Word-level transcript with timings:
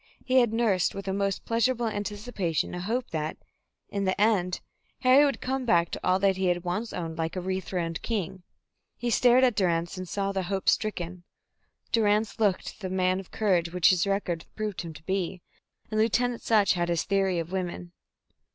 He 0.25 0.39
had 0.39 0.51
nursed 0.51 0.95
with 0.95 1.07
a 1.07 1.13
most 1.13 1.45
pleasurable 1.45 1.85
anticipation 1.85 2.73
a 2.73 2.81
hope 2.81 3.11
that, 3.11 3.37
in 3.89 4.03
the 4.05 4.19
end, 4.19 4.59
Harry 5.01 5.23
would 5.23 5.41
come 5.41 5.63
back 5.63 5.91
to 5.91 5.99
all 6.03 6.17
that 6.17 6.37
he 6.37 6.51
once 6.57 6.89
had 6.89 6.99
owned, 7.03 7.19
like 7.19 7.35
a 7.35 7.39
rethroned 7.39 8.01
king. 8.01 8.41
He 8.97 9.11
stared 9.11 9.43
at 9.43 9.53
Durrance 9.53 9.97
and 9.97 10.09
saw 10.09 10.31
the 10.31 10.41
hope 10.49 10.69
stricken. 10.69 11.23
Durrance 11.91 12.39
looked 12.39 12.79
the 12.79 12.89
man 12.89 13.19
of 13.19 13.29
courage 13.29 13.71
which 13.71 13.91
his 13.91 14.07
record 14.07 14.45
proved 14.55 14.81
him 14.81 14.95
to 14.95 15.03
be, 15.03 15.43
and 15.91 15.99
Lieutenant 15.99 16.41
Sutch 16.41 16.73
had 16.73 16.89
his 16.89 17.03
theory 17.03 17.37
of 17.37 17.51
women. 17.51 17.91